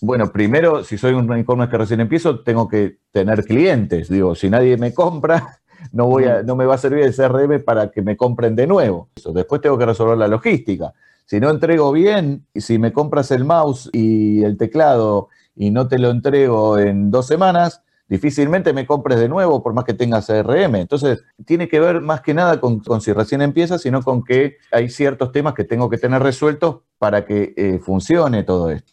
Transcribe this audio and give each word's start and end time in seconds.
Bueno, 0.00 0.30
primero, 0.32 0.84
si 0.84 0.98
soy 0.98 1.14
un 1.14 1.32
e-commerce 1.32 1.70
que 1.70 1.78
recién 1.78 2.00
empiezo, 2.00 2.40
tengo 2.40 2.68
que 2.68 2.98
tener 3.12 3.44
clientes. 3.44 4.08
Digo, 4.08 4.34
si 4.34 4.50
nadie 4.50 4.76
me 4.76 4.94
compra, 4.94 5.60
no, 5.92 6.06
voy 6.06 6.24
a, 6.24 6.42
no 6.42 6.56
me 6.56 6.66
va 6.66 6.74
a 6.74 6.78
servir 6.78 7.04
el 7.04 7.14
CRM 7.14 7.62
para 7.64 7.90
que 7.90 8.02
me 8.02 8.16
compren 8.16 8.56
de 8.56 8.66
nuevo. 8.66 9.08
Después 9.32 9.60
tengo 9.60 9.78
que 9.78 9.86
resolver 9.86 10.18
la 10.18 10.28
logística. 10.28 10.92
Si 11.26 11.40
no 11.40 11.50
entrego 11.50 11.92
bien, 11.92 12.46
y 12.54 12.62
si 12.62 12.78
me 12.78 12.92
compras 12.92 13.30
el 13.30 13.44
mouse 13.44 13.90
y 13.92 14.42
el 14.44 14.56
teclado 14.56 15.28
y 15.54 15.70
no 15.70 15.86
te 15.86 15.98
lo 15.98 16.10
entrego 16.10 16.78
en 16.78 17.10
dos 17.10 17.26
semanas, 17.26 17.82
difícilmente 18.08 18.72
me 18.72 18.86
compres 18.86 19.18
de 19.18 19.28
nuevo 19.28 19.62
por 19.62 19.74
más 19.74 19.84
que 19.84 19.94
tengas 19.94 20.26
CRM. 20.26 20.76
Entonces, 20.76 21.22
tiene 21.44 21.68
que 21.68 21.80
ver 21.80 22.00
más 22.00 22.22
que 22.22 22.34
nada 22.34 22.58
con, 22.60 22.82
si 23.00 23.12
recién 23.12 23.42
empieza, 23.42 23.78
sino 23.78 24.02
con 24.02 24.24
que 24.24 24.56
hay 24.72 24.88
ciertos 24.88 25.30
temas 25.32 25.54
que 25.54 25.64
tengo 25.64 25.90
que 25.90 25.98
tener 25.98 26.22
resueltos 26.22 26.78
para 26.98 27.24
que 27.24 27.52
eh, 27.56 27.78
funcione 27.78 28.42
todo 28.42 28.70
esto. 28.70 28.92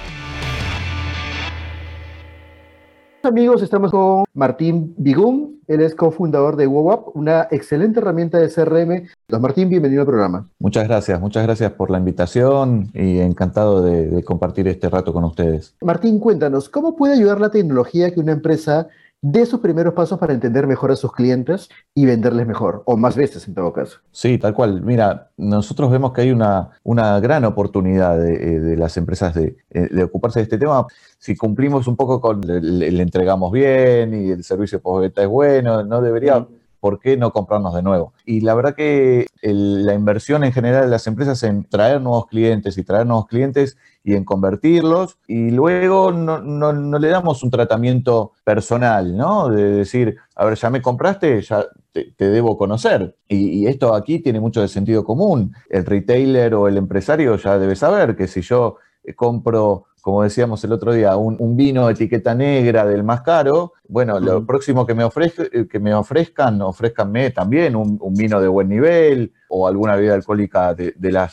Amigos, 3.23 3.61
estamos 3.61 3.91
con 3.91 4.23
Martín 4.33 4.95
Bigún, 4.97 5.61
él 5.67 5.81
es 5.81 5.93
cofundador 5.93 6.55
de 6.55 6.65
WOWAP, 6.65 7.15
una 7.15 7.47
excelente 7.51 7.99
herramienta 7.99 8.39
de 8.39 8.49
CRM. 8.49 9.07
Don 9.27 9.41
Martín, 9.41 9.69
bienvenido 9.69 10.01
al 10.01 10.07
programa. 10.07 10.49
Muchas 10.57 10.87
gracias, 10.87 11.21
muchas 11.21 11.43
gracias 11.43 11.71
por 11.73 11.91
la 11.91 11.99
invitación 11.99 12.89
y 12.95 13.19
encantado 13.19 13.83
de, 13.83 14.07
de 14.07 14.23
compartir 14.23 14.67
este 14.67 14.89
rato 14.89 15.13
con 15.13 15.23
ustedes. 15.23 15.75
Martín, 15.81 16.19
cuéntanos, 16.19 16.67
¿cómo 16.67 16.95
puede 16.95 17.13
ayudar 17.13 17.39
la 17.39 17.51
tecnología 17.51 18.11
que 18.11 18.19
una 18.19 18.31
empresa 18.31 18.87
de 19.21 19.45
sus 19.45 19.59
primeros 19.59 19.93
pasos 19.93 20.17
para 20.17 20.33
entender 20.33 20.65
mejor 20.65 20.91
a 20.91 20.95
sus 20.95 21.11
clientes 21.13 21.69
y 21.93 22.05
venderles 22.05 22.47
mejor, 22.47 22.81
o 22.85 22.97
más 22.97 23.15
veces 23.15 23.47
en 23.47 23.53
todo 23.53 23.71
caso. 23.71 23.99
Sí, 24.11 24.37
tal 24.39 24.53
cual. 24.53 24.81
Mira, 24.81 25.29
nosotros 25.37 25.91
vemos 25.91 26.11
que 26.11 26.21
hay 26.21 26.31
una, 26.31 26.71
una 26.83 27.19
gran 27.19 27.45
oportunidad 27.45 28.17
de, 28.17 28.73
eh, 28.73 28.77
las 28.77 28.97
empresas 28.97 29.35
eh, 29.37 29.55
de, 29.69 30.03
ocuparse 30.03 30.39
de 30.39 30.43
este 30.43 30.57
tema. 30.57 30.87
Si 31.19 31.35
cumplimos 31.35 31.87
un 31.87 31.95
poco 31.95 32.19
con, 32.19 32.41
le, 32.41 33.01
entregamos 33.01 33.51
bien 33.51 34.13
y 34.13 34.31
el 34.31 34.43
servicio 34.43 34.81
postventa 34.81 35.21
es 35.21 35.27
bueno, 35.27 35.83
no 35.83 36.01
debería... 36.01 36.45
¿por 36.81 36.99
qué 36.99 37.15
no 37.15 37.31
comprarnos 37.31 37.73
de 37.73 37.83
nuevo? 37.83 38.11
Y 38.25 38.41
la 38.41 38.53
verdad 38.55 38.75
que 38.75 39.27
la 39.41 39.93
inversión 39.93 40.43
en 40.43 40.51
general 40.51 40.83
de 40.83 40.89
las 40.89 41.07
empresas 41.07 41.41
en 41.43 41.63
traer 41.63 42.01
nuevos 42.01 42.25
clientes 42.25 42.77
y 42.77 42.83
traer 42.83 43.05
nuevos 43.05 43.27
clientes 43.27 43.77
y 44.03 44.15
en 44.15 44.25
convertirlos, 44.25 45.19
y 45.27 45.51
luego 45.51 46.11
no, 46.11 46.99
le 46.99 47.07
damos 47.07 47.43
un 47.43 47.51
tratamiento 47.51 48.31
personal, 48.43 49.15
¿no? 49.15 49.47
De 49.47 49.63
decir, 49.71 50.17
a 50.35 50.45
ver, 50.45 50.57
ya 50.57 50.71
me 50.71 50.81
compraste, 50.81 51.39
ya 51.43 51.67
te, 51.91 52.13
debo 52.17 52.57
conocer. 52.57 53.15
Y, 53.27 53.61
y, 53.61 53.67
esto 53.67 53.93
aquí 53.93 54.19
tiene 54.19 54.39
mucho 54.39 54.59
de 54.59 54.67
sentido 54.67 55.03
común. 55.03 55.53
El 55.69 55.85
retailer 55.85 56.55
o 56.55 56.67
el 56.67 56.77
empresario 56.77 57.35
ya 57.37 57.59
debe 57.59 57.75
saber 57.75 58.15
que 58.15 58.27
si 58.27 58.41
yo 58.41 58.77
compro 59.15 59.85
como 60.01 60.23
decíamos 60.23 60.63
el 60.63 60.71
otro 60.73 60.93
día, 60.93 61.15
un, 61.15 61.55
vino 61.55 61.89
etiqueta 61.89 62.33
negra 62.33 62.85
del 62.85 63.03
más 63.03 63.21
caro, 63.21 63.73
bueno, 63.87 64.19
lo 64.19 64.45
próximo 64.45 64.85
que 64.85 64.95
me, 64.95 65.03
eh, 65.05 65.67
que 65.69 65.79
me 65.79 65.93
ofrezcan, 65.93 66.61
ofrezcanme 66.61 67.29
también 67.29 67.75
un, 67.75 67.99
vino 68.15 68.41
de 68.41 68.47
buen 68.47 68.67
nivel 68.67 69.31
o 69.47 69.67
alguna 69.67 69.95
bebida 69.95 70.15
alcohólica 70.15 70.73
de, 70.73 70.93
la 70.99 71.31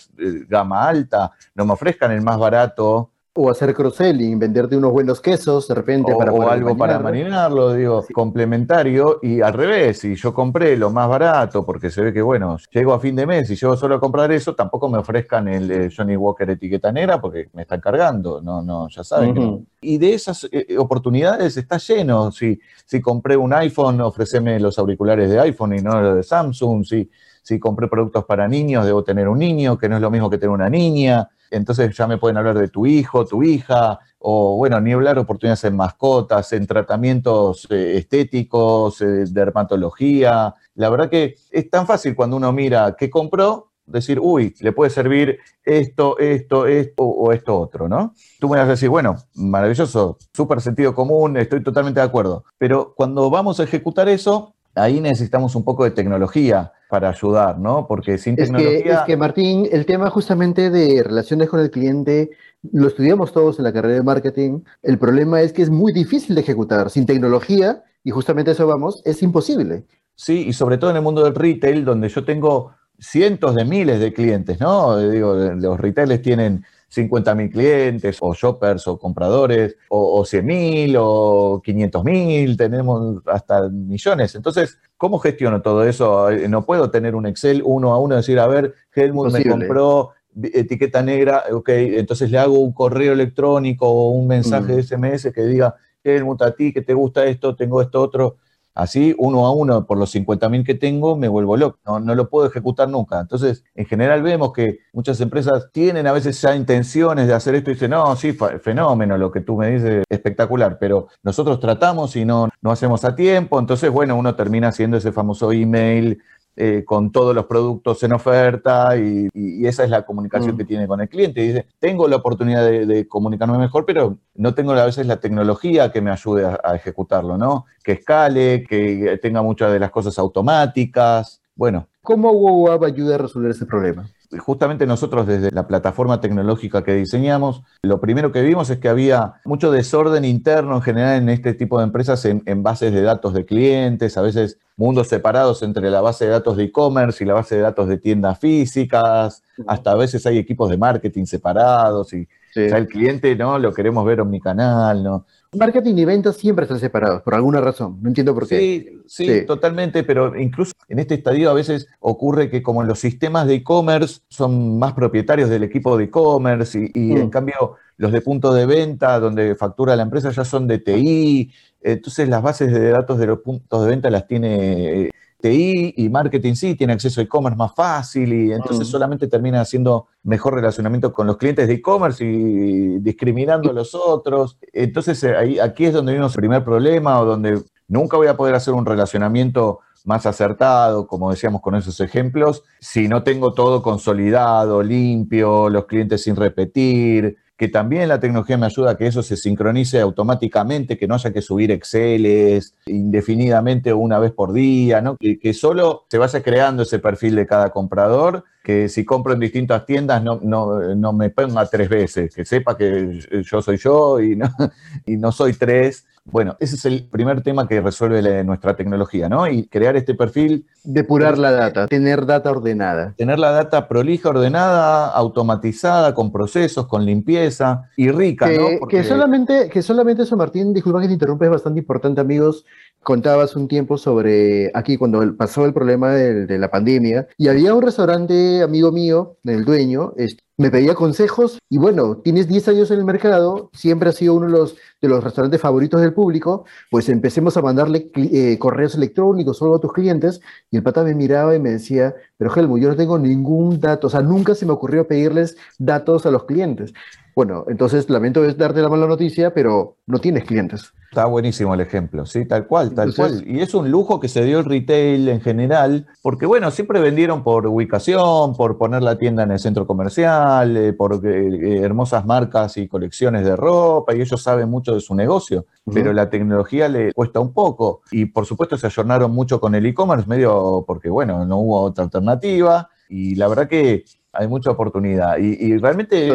gama 0.48 0.86
alta, 0.86 1.32
no 1.54 1.64
me 1.64 1.72
ofrezcan 1.72 2.12
el 2.12 2.20
más 2.20 2.38
barato 2.38 3.10
o 3.40 3.50
hacer 3.50 3.72
cross-selling, 3.72 4.36
venderte 4.36 4.76
unos 4.76 4.90
buenos 4.90 5.20
quesos 5.20 5.68
de 5.68 5.74
repente 5.74 6.12
o, 6.12 6.18
para 6.18 6.32
o 6.32 6.48
algo 6.48 6.76
para 6.76 6.98
marinarlo, 6.98 7.72
digo, 7.72 8.04
complementario. 8.12 9.20
Y 9.22 9.40
al 9.40 9.52
revés, 9.52 10.00
si 10.00 10.16
yo 10.16 10.34
compré 10.34 10.76
lo 10.76 10.90
más 10.90 11.08
barato, 11.08 11.64
porque 11.64 11.88
se 11.88 12.02
ve 12.02 12.12
que, 12.12 12.20
bueno, 12.20 12.56
llego 12.72 12.92
a 12.92 12.98
fin 12.98 13.14
de 13.14 13.26
mes 13.26 13.48
y 13.50 13.54
llego 13.54 13.76
solo 13.76 13.94
a 13.94 14.00
comprar 14.00 14.32
eso, 14.32 14.56
tampoco 14.56 14.88
me 14.88 14.98
ofrezcan 14.98 15.46
el 15.46 15.70
eh, 15.70 15.88
Johnny 15.96 16.16
Walker 16.16 16.50
etiqueta 16.50 16.90
negra 16.90 17.20
porque 17.20 17.48
me 17.52 17.62
están 17.62 17.80
cargando. 17.80 18.42
No, 18.42 18.60
no, 18.60 18.88
ya 18.88 19.04
saben. 19.04 19.64
Y 19.80 19.98
de 19.98 20.14
esas 20.14 20.42
eh, 20.44 20.66
eh, 20.70 20.76
oportunidades 20.76 21.56
está 21.56 21.78
lleno. 21.78 22.32
Si, 22.32 22.58
si 22.84 23.00
compré 23.00 23.36
un 23.36 23.52
iPhone, 23.52 24.00
ofreceme 24.00 24.58
los 24.58 24.80
auriculares 24.80 25.30
de 25.30 25.38
iPhone 25.38 25.78
y 25.78 25.80
no 25.80 26.00
los 26.00 26.16
de 26.16 26.22
Samsung. 26.24 26.84
Si, 26.84 27.08
si 27.48 27.58
compré 27.58 27.88
productos 27.88 28.24
para 28.24 28.46
niños, 28.46 28.84
debo 28.84 29.02
tener 29.02 29.28
un 29.28 29.38
niño, 29.38 29.78
que 29.78 29.88
no 29.88 29.96
es 29.96 30.02
lo 30.02 30.10
mismo 30.10 30.28
que 30.28 30.38
tener 30.38 30.50
una 30.50 30.68
niña 30.68 31.28
entonces 31.50 31.96
ya 31.96 32.06
me 32.06 32.18
pueden 32.18 32.36
hablar 32.36 32.58
de 32.58 32.68
tu 32.68 32.86
hijo, 32.86 33.26
tu 33.26 33.42
hija, 33.42 33.98
o 34.18 34.56
bueno, 34.56 34.80
ni 34.80 34.92
hablar 34.92 35.18
oportunidades 35.18 35.64
en 35.64 35.76
mascotas, 35.76 36.52
en 36.52 36.66
tratamientos 36.66 37.66
eh, 37.70 37.96
estéticos, 37.96 39.00
eh, 39.00 39.06
de 39.06 39.26
dermatología. 39.26 40.54
La 40.74 40.90
verdad 40.90 41.08
que 41.08 41.36
es 41.50 41.70
tan 41.70 41.86
fácil 41.86 42.14
cuando 42.14 42.36
uno 42.36 42.52
mira 42.52 42.96
qué 42.98 43.08
compró, 43.08 43.72
decir, 43.86 44.18
uy, 44.20 44.54
le 44.60 44.72
puede 44.72 44.90
servir 44.90 45.38
esto, 45.64 46.18
esto, 46.18 46.66
esto 46.66 47.02
o 47.04 47.32
esto 47.32 47.58
otro, 47.58 47.88
¿no? 47.88 48.12
Tú 48.38 48.48
me 48.48 48.58
vas 48.58 48.66
a 48.66 48.72
decir, 48.72 48.90
bueno, 48.90 49.16
maravilloso, 49.34 50.18
súper 50.34 50.60
sentido 50.60 50.94
común, 50.94 51.38
estoy 51.38 51.62
totalmente 51.62 52.00
de 52.00 52.06
acuerdo. 52.06 52.44
Pero 52.58 52.92
cuando 52.94 53.30
vamos 53.30 53.60
a 53.60 53.64
ejecutar 53.64 54.10
eso, 54.10 54.54
ahí 54.78 55.00
necesitamos 55.00 55.54
un 55.54 55.64
poco 55.64 55.84
de 55.84 55.90
tecnología 55.90 56.72
para 56.88 57.10
ayudar, 57.10 57.58
¿no? 57.58 57.86
Porque 57.86 58.18
sin 58.18 58.36
tecnología... 58.36 58.82
Que, 58.82 58.92
es 58.92 59.00
que, 59.00 59.16
Martín, 59.16 59.68
el 59.70 59.84
tema 59.84 60.10
justamente 60.10 60.70
de 60.70 61.02
relaciones 61.02 61.48
con 61.48 61.60
el 61.60 61.70
cliente, 61.70 62.30
lo 62.72 62.88
estudiamos 62.88 63.32
todos 63.32 63.58
en 63.58 63.64
la 63.64 63.72
carrera 63.72 63.94
de 63.94 64.02
marketing, 64.02 64.60
el 64.82 64.98
problema 64.98 65.42
es 65.42 65.52
que 65.52 65.62
es 65.62 65.70
muy 65.70 65.92
difícil 65.92 66.34
de 66.34 66.40
ejecutar. 66.40 66.90
Sin 66.90 67.06
tecnología, 67.06 67.84
y 68.02 68.10
justamente 68.10 68.52
eso 68.52 68.66
vamos, 68.66 69.02
es 69.04 69.22
imposible. 69.22 69.84
Sí, 70.14 70.46
y 70.48 70.52
sobre 70.52 70.78
todo 70.78 70.90
en 70.90 70.96
el 70.96 71.02
mundo 71.02 71.22
del 71.22 71.34
retail, 71.34 71.84
donde 71.84 72.08
yo 72.08 72.24
tengo 72.24 72.72
cientos 72.98 73.54
de 73.54 73.64
miles 73.64 74.00
de 74.00 74.12
clientes, 74.12 74.58
¿no? 74.60 74.98
Digo, 74.98 75.34
los 75.34 75.78
retailers 75.78 76.22
tienen 76.22 76.64
50.000 76.94 77.50
clientes 77.50 78.16
o 78.20 78.32
shoppers 78.32 78.86
o 78.88 78.98
compradores 78.98 79.76
o, 79.88 80.20
o 80.20 80.24
100.000 80.24 80.96
o 80.98 81.62
500.000, 81.62 82.56
tenemos 82.56 83.22
hasta 83.26 83.68
millones. 83.68 84.34
Entonces, 84.34 84.78
¿cómo 84.96 85.18
gestiono 85.18 85.60
todo 85.60 85.84
eso? 85.84 86.30
Eh, 86.30 86.48
no 86.48 86.64
puedo 86.64 86.90
tener 86.90 87.14
un 87.14 87.26
Excel 87.26 87.62
uno 87.64 87.92
a 87.92 87.98
uno 87.98 88.14
y 88.14 88.18
decir, 88.18 88.38
a 88.38 88.46
ver, 88.46 88.74
Helmut 88.94 89.32
me 89.32 89.44
compró 89.44 90.10
etiqueta 90.40 91.02
negra, 91.02 91.44
ok, 91.50 91.68
entonces 91.68 92.30
le 92.30 92.38
hago 92.38 92.60
un 92.60 92.72
correo 92.72 93.12
electrónico 93.12 93.88
o 93.88 94.10
un 94.10 94.28
mensaje 94.28 94.76
de 94.76 94.82
SMS 94.82 95.32
que 95.32 95.42
diga, 95.42 95.74
Helmut, 96.04 96.42
a 96.42 96.52
ti 96.54 96.72
que 96.72 96.82
te 96.82 96.94
gusta 96.94 97.24
esto, 97.26 97.56
tengo 97.56 97.82
esto 97.82 98.00
otro. 98.00 98.36
Así, 98.78 99.12
uno 99.18 99.44
a 99.44 99.50
uno, 99.50 99.86
por 99.86 99.98
los 99.98 100.14
50.000 100.14 100.64
que 100.64 100.76
tengo, 100.76 101.16
me 101.16 101.26
vuelvo 101.26 101.56
loco. 101.56 101.80
No, 101.84 102.14
lo 102.14 102.30
puedo 102.30 102.46
ejecutar 102.46 102.88
nunca. 102.88 103.18
Entonces, 103.18 103.64
en 103.74 103.86
general 103.86 104.22
vemos 104.22 104.52
que 104.52 104.78
muchas 104.92 105.20
empresas 105.20 105.70
tienen 105.72 106.06
a 106.06 106.12
veces 106.12 106.40
ya 106.40 106.54
intenciones 106.54 107.26
de 107.26 107.34
hacer 107.34 107.56
esto 107.56 107.70
y 107.70 107.74
dicen, 107.74 107.90
no, 107.90 108.14
sí, 108.14 108.38
fenómeno, 108.62 109.18
lo 109.18 109.32
que 109.32 109.40
tú 109.40 109.56
me 109.56 109.72
dices, 109.72 110.04
espectacular, 110.08 110.78
pero 110.78 111.08
nosotros 111.24 111.58
tratamos 111.58 112.14
y 112.14 112.24
no, 112.24 112.50
no 112.62 112.70
hacemos 112.70 113.04
a 113.04 113.16
tiempo. 113.16 113.58
Entonces, 113.58 113.90
bueno, 113.90 114.14
uno 114.14 114.36
termina 114.36 114.68
haciendo 114.68 114.96
ese 114.96 115.10
famoso 115.10 115.50
email 115.50 116.22
eh, 116.60 116.82
con 116.84 117.12
todos 117.12 117.36
los 117.36 117.46
productos 117.46 118.02
en 118.02 118.12
oferta 118.14 118.96
y, 118.96 119.28
esa 119.64 119.84
es 119.84 119.90
la 119.90 120.04
comunicación 120.04 120.56
mm. 120.56 120.58
que 120.58 120.64
tiene 120.64 120.88
con 120.88 121.00
el 121.00 121.08
cliente. 121.08 121.40
dice, 121.40 121.66
tengo 121.78 122.08
la 122.08 122.16
oportunidad 122.16 122.66
de, 122.66 123.06
comunicarme 123.06 123.58
mejor, 123.58 123.86
pero 123.86 124.18
no 124.34 124.54
tengo 124.54 124.72
a 124.72 124.84
veces 124.84 125.06
la 125.06 125.20
tecnología 125.20 125.92
que 125.92 126.00
me 126.00 126.10
ayude 126.10 126.44
a, 126.46 126.74
ejecutarlo, 126.74 127.38
¿no? 127.38 127.66
Que 127.84 127.92
escale, 127.92 128.64
que 128.64 129.20
tenga 129.22 129.40
muchas 129.40 129.70
de 129.70 129.78
las 129.78 129.92
cosas 129.92 130.18
automáticas. 130.18 131.40
Bueno. 131.54 131.86
¿Cómo 132.02 132.32
WOWAP 132.32 132.82
ayuda 132.82 133.14
a 133.14 133.18
resolver 133.18 133.52
ese 133.52 133.64
problema? 133.64 134.08
Justamente 134.36 134.86
nosotros 134.86 135.26
desde 135.26 135.50
la 135.50 135.66
plataforma 135.66 136.20
tecnológica 136.20 136.84
que 136.84 136.94
diseñamos, 136.94 137.62
lo 137.82 138.00
primero 138.00 138.30
que 138.30 138.42
vimos 138.42 138.68
es 138.68 138.78
que 138.78 138.88
había 138.88 139.34
mucho 139.44 139.70
desorden 139.70 140.24
interno 140.24 140.76
en 140.76 140.82
general 140.82 141.22
en 141.22 141.28
este 141.30 141.54
tipo 141.54 141.78
de 141.78 141.84
empresas 141.84 142.24
en, 142.26 142.62
bases 142.62 142.92
de 142.92 143.02
datos 143.02 143.32
de 143.32 143.46
clientes, 143.46 144.16
a 144.18 144.22
veces 144.22 144.58
mundos 144.76 145.08
separados 145.08 145.62
entre 145.62 145.90
la 145.90 146.00
base 146.02 146.26
de 146.26 146.32
datos 146.32 146.56
de 146.56 146.64
e-commerce 146.64 147.24
y 147.24 147.26
la 147.26 147.34
base 147.34 147.56
de 147.56 147.62
datos 147.62 147.88
de 147.88 147.98
tiendas 147.98 148.38
físicas, 148.38 149.42
hasta 149.66 149.92
a 149.92 149.96
veces 149.96 150.24
hay 150.26 150.38
equipos 150.38 150.68
de 150.68 150.76
marketing 150.76 151.24
separados 151.24 152.12
y, 152.12 152.22
O 152.22 152.52
sea, 152.52 152.76
el 152.78 152.86
cliente 152.86 153.34
no 153.34 153.58
lo 153.58 153.72
queremos 153.72 154.04
ver 154.04 154.20
en 154.20 154.30
mi 154.30 154.40
canal, 154.40 155.02
¿no? 155.02 155.26
Marketing 155.56 155.94
y 155.96 156.04
ventas 156.04 156.36
siempre 156.36 156.64
están 156.64 156.78
separados, 156.78 157.22
por 157.22 157.34
alguna 157.34 157.60
razón. 157.60 157.98
No 158.02 158.08
entiendo 158.08 158.34
por 158.34 158.46
qué. 158.46 158.58
Sí, 158.58 159.02
sí, 159.06 159.46
totalmente, 159.46 160.04
pero 160.04 160.38
incluso 160.38 160.72
en 160.88 160.98
este 160.98 161.14
estadio 161.14 161.48
a 161.48 161.54
veces 161.54 161.88
ocurre 162.00 162.50
que 162.50 162.62
como 162.62 162.82
los 162.84 162.98
sistemas 162.98 163.46
de 163.46 163.54
e-commerce 163.54 164.20
son 164.28 164.78
más 164.78 164.92
propietarios 164.92 165.48
del 165.48 165.62
equipo 165.62 165.96
de 165.96 166.04
e-commerce 166.04 166.90
y, 166.94 167.12
en 167.12 167.26
mm. 167.26 167.30
cambio 167.30 167.76
los 167.96 168.12
de 168.12 168.20
punto 168.20 168.52
de 168.52 168.66
venta 168.66 169.18
donde 169.18 169.54
factura 169.54 169.96
la 169.96 170.02
empresa 170.02 170.30
ya 170.30 170.44
son 170.44 170.66
de 170.68 170.80
TI, 170.80 171.50
entonces 171.80 172.28
las 172.28 172.42
bases 172.42 172.70
de 172.70 172.90
datos 172.90 173.18
de 173.18 173.26
los 173.26 173.38
puntos 173.38 173.82
de 173.84 173.88
venta 173.88 174.10
las 174.10 174.26
tiene 174.26 175.06
eh, 175.06 175.10
TI 175.40 175.94
y 175.96 176.08
marketing 176.08 176.54
sí, 176.54 176.74
tiene 176.74 176.92
acceso 176.92 177.20
a 177.20 177.24
e-commerce 177.24 177.56
más 177.56 177.74
fácil 177.74 178.32
y 178.32 178.52
entonces 178.52 178.88
mm. 178.88 178.90
solamente 178.90 179.28
termina 179.28 179.60
haciendo 179.60 180.08
mejor 180.24 180.54
relacionamiento 180.54 181.12
con 181.12 181.26
los 181.26 181.36
clientes 181.36 181.68
de 181.68 181.74
e-commerce 181.74 182.24
y 182.24 182.98
discriminando 182.98 183.70
a 183.70 183.72
los 183.72 183.94
otros. 183.94 184.58
Entonces 184.72 185.22
eh, 185.22 185.36
ahí, 185.36 185.58
aquí 185.58 185.86
es 185.86 185.92
donde 185.92 186.12
vimos 186.12 186.34
el 186.34 186.40
primer 186.40 186.64
problema 186.64 187.20
o 187.20 187.24
donde 187.24 187.62
nunca 187.86 188.16
voy 188.16 188.26
a 188.26 188.36
poder 188.36 188.54
hacer 188.54 188.74
un 188.74 188.84
relacionamiento 188.84 189.80
más 190.04 190.26
acertado, 190.26 191.06
como 191.06 191.30
decíamos 191.30 191.60
con 191.60 191.74
esos 191.74 192.00
ejemplos, 192.00 192.64
si 192.80 193.08
no 193.08 193.22
tengo 193.22 193.52
todo 193.52 193.82
consolidado, 193.82 194.82
limpio, 194.82 195.68
los 195.68 195.84
clientes 195.86 196.22
sin 196.22 196.34
repetir, 196.34 197.36
que 197.58 197.66
también 197.66 198.08
la 198.08 198.20
tecnología 198.20 198.56
me 198.56 198.66
ayuda 198.66 198.92
a 198.92 198.96
que 198.96 199.08
eso 199.08 199.20
se 199.20 199.36
sincronice 199.36 200.00
automáticamente, 200.00 200.96
que 200.96 201.08
no 201.08 201.16
haya 201.16 201.32
que 201.32 201.42
subir 201.42 201.72
Exceles 201.72 202.76
indefinidamente 202.86 203.92
una 203.92 204.20
vez 204.20 204.30
por 204.30 204.52
día, 204.52 205.00
¿no? 205.00 205.16
que, 205.16 205.40
que 205.40 205.52
solo 205.52 206.04
se 206.08 206.18
vaya 206.18 206.40
creando 206.40 206.84
ese 206.84 207.00
perfil 207.00 207.34
de 207.34 207.48
cada 207.48 207.70
comprador, 207.70 208.44
que 208.62 208.88
si 208.88 209.04
compro 209.04 209.32
en 209.32 209.40
distintas 209.40 209.84
tiendas 209.86 210.22
no, 210.22 210.38
no, 210.40 210.94
no 210.94 211.12
me 211.12 211.30
ponga 211.30 211.66
tres 211.66 211.88
veces, 211.88 212.32
que 212.32 212.44
sepa 212.44 212.76
que 212.76 213.18
yo 213.42 213.60
soy 213.60 213.76
yo 213.76 214.20
y 214.20 214.36
no, 214.36 214.48
y 215.04 215.16
no 215.16 215.32
soy 215.32 215.54
tres 215.54 216.06
bueno, 216.30 216.56
ese 216.60 216.76
es 216.76 216.84
el 216.84 217.08
primer 217.08 217.42
tema 217.42 217.66
que 217.66 217.80
resuelve 217.80 218.44
nuestra 218.44 218.76
tecnología, 218.76 219.28
¿no? 219.28 219.46
Y 219.46 219.66
crear 219.66 219.96
este 219.96 220.14
perfil. 220.14 220.66
Depurar 220.84 221.38
la 221.38 221.52
data, 221.52 221.86
tener 221.86 222.26
data 222.26 222.50
ordenada. 222.50 223.14
Tener 223.16 223.38
la 223.38 223.50
data 223.50 223.88
prolija, 223.88 224.30
ordenada, 224.30 225.08
automatizada, 225.10 226.14
con 226.14 226.32
procesos, 226.32 226.86
con 226.86 227.04
limpieza 227.04 227.88
y 227.96 228.10
rica, 228.10 228.48
¿no? 228.50 228.86
Que, 228.86 229.04
solamente, 229.04 229.68
que 229.68 229.82
solamente 229.82 230.22
eso, 230.22 230.36
Martín, 230.36 230.72
disculpa 230.72 231.00
que 231.00 231.08
te 231.08 231.14
interrumpa, 231.14 231.46
es 231.46 231.50
bastante 231.50 231.80
importante, 231.80 232.20
amigos. 232.20 232.64
Contabas 233.02 233.54
un 233.54 233.68
tiempo 233.68 233.96
sobre 233.96 234.70
aquí 234.74 234.96
cuando 234.96 235.36
pasó 235.36 235.64
el 235.64 235.72
problema 235.72 236.12
de, 236.12 236.46
de 236.46 236.58
la 236.58 236.70
pandemia 236.70 237.28
y 237.36 237.48
había 237.48 237.74
un 237.74 237.82
restaurante, 237.82 238.62
amigo 238.62 238.90
mío, 238.90 239.36
el 239.44 239.64
dueño, 239.64 240.12
este, 240.16 240.42
me 240.58 240.72
pedía 240.72 240.94
consejos 240.94 241.58
y 241.70 241.78
bueno, 241.78 242.16
tienes 242.16 242.48
10 242.48 242.68
años 242.68 242.90
en 242.90 242.98
el 242.98 243.04
mercado, 243.04 243.70
siempre 243.72 244.08
ha 244.08 244.12
sido 244.12 244.34
uno 244.34 244.46
de 244.46 245.08
los, 245.08 245.24
restaurantes 245.24 245.60
favoritos 245.60 246.00
del 246.00 246.12
público, 246.12 246.64
pues 246.90 247.08
empecemos 247.08 247.56
a 247.56 247.62
mandarle 247.62 248.10
eh, 248.16 248.58
correos 248.58 248.96
electrónicos 248.96 249.56
solo 249.56 249.76
a 249.76 249.80
tus 249.80 249.92
clientes 249.92 250.40
y 250.72 250.76
el 250.76 250.82
pata 250.82 251.04
me 251.04 251.14
miraba 251.14 251.54
y 251.54 251.60
me 251.60 251.70
decía, 251.70 252.14
pero 252.36 252.54
Helmo, 252.54 252.76
yo 252.76 252.88
no 252.88 252.96
tengo 252.96 253.18
ningún 253.18 253.78
dato, 253.78 254.08
o 254.08 254.10
sea, 254.10 254.20
nunca 254.20 254.56
se 254.56 254.66
me 254.66 254.72
ocurrió 254.72 255.06
pedirles 255.06 255.56
datos 255.78 256.26
a 256.26 256.32
los 256.32 256.44
clientes. 256.44 256.92
Bueno, 257.36 257.64
entonces 257.68 258.10
lamento 258.10 258.42
darte 258.54 258.82
la 258.82 258.88
mala 258.88 259.06
noticia, 259.06 259.54
pero 259.54 259.96
no 260.06 260.18
tienes 260.18 260.44
clientes. 260.44 260.92
Está 261.10 261.24
buenísimo 261.24 261.72
el 261.72 261.80
ejemplo, 261.80 262.26
sí, 262.26 262.44
tal 262.44 262.66
cual, 262.66 262.94
tal 262.94 263.14
cual. 263.14 263.42
Y 263.46 263.60
es 263.60 263.72
un 263.72 263.90
lujo 263.90 264.20
que 264.20 264.28
se 264.28 264.44
dio 264.44 264.58
el 264.58 264.66
retail 264.66 265.28
en 265.28 265.40
general, 265.40 266.06
porque 266.20 266.44
bueno, 266.44 266.70
siempre 266.70 267.00
vendieron 267.00 267.42
por 267.42 267.66
ubicación, 267.66 268.54
por 268.54 268.76
poner 268.76 269.02
la 269.02 269.16
tienda 269.16 269.42
en 269.42 269.52
el 269.52 269.58
centro 269.58 269.86
comercial, 269.86 270.76
eh, 270.76 270.92
por 270.92 271.14
eh, 271.26 271.48
eh, 271.48 271.80
hermosas 271.82 272.26
marcas 272.26 272.76
y 272.76 272.88
colecciones 272.88 273.42
de 273.46 273.56
ropa, 273.56 274.14
y 274.14 274.20
ellos 274.20 274.42
saben 274.42 274.68
mucho 274.68 274.94
de 274.94 275.00
su 275.00 275.14
negocio, 275.14 275.64
pero 275.90 276.12
la 276.12 276.28
tecnología 276.28 276.88
le 276.88 277.14
cuesta 277.14 277.40
un 277.40 277.54
poco. 277.54 278.02
Y 278.10 278.26
por 278.26 278.44
supuesto 278.44 278.76
se 278.76 278.86
ayornaron 278.86 279.30
mucho 279.30 279.60
con 279.60 279.74
el 279.74 279.86
e-commerce, 279.86 280.28
medio 280.28 280.84
porque 280.86 281.08
bueno, 281.08 281.46
no 281.46 281.56
hubo 281.56 281.80
otra 281.80 282.04
alternativa. 282.04 282.90
Y 283.08 283.36
la 283.36 283.48
verdad 283.48 283.66
que 283.66 284.04
hay 284.38 284.46
mucha 284.46 284.70
oportunidad. 284.70 285.36
Y, 285.38 285.76
realmente 285.78 286.28